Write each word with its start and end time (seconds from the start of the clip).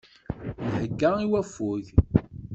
Nhegga 0.71 1.09
i 1.25 1.27
waffug. 1.31 1.85